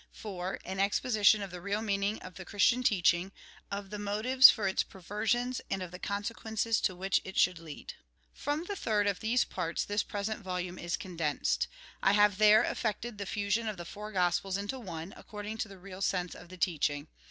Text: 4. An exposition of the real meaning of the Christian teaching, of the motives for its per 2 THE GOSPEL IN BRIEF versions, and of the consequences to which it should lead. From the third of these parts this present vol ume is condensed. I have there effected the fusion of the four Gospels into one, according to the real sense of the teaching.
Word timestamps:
4. 0.13 0.57
An 0.65 0.79
exposition 0.79 1.43
of 1.43 1.51
the 1.51 1.61
real 1.61 1.83
meaning 1.83 2.19
of 2.23 2.33
the 2.33 2.43
Christian 2.43 2.81
teaching, 2.81 3.31
of 3.69 3.91
the 3.91 3.99
motives 3.99 4.49
for 4.49 4.67
its 4.67 4.81
per 4.81 4.97
2 4.99 5.03
THE 5.03 5.03
GOSPEL 5.03 5.13
IN 5.13 5.13
BRIEF 5.13 5.19
versions, 5.19 5.61
and 5.69 5.83
of 5.83 5.91
the 5.91 5.99
consequences 5.99 6.81
to 6.81 6.95
which 6.95 7.21
it 7.23 7.37
should 7.37 7.59
lead. 7.59 7.93
From 8.33 8.63
the 8.63 8.75
third 8.75 9.05
of 9.05 9.19
these 9.19 9.45
parts 9.45 9.85
this 9.85 10.01
present 10.01 10.41
vol 10.41 10.59
ume 10.59 10.79
is 10.79 10.97
condensed. 10.97 11.67
I 12.01 12.13
have 12.13 12.39
there 12.39 12.63
effected 12.63 13.19
the 13.19 13.27
fusion 13.27 13.67
of 13.67 13.77
the 13.77 13.85
four 13.85 14.11
Gospels 14.11 14.57
into 14.57 14.79
one, 14.79 15.13
according 15.15 15.59
to 15.59 15.67
the 15.67 15.77
real 15.77 16.01
sense 16.01 16.33
of 16.33 16.49
the 16.49 16.57
teaching. 16.57 17.07